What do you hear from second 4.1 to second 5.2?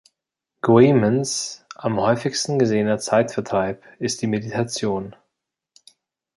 die Meditation.